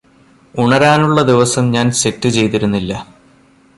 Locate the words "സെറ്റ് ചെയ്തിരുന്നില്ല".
1.91-2.93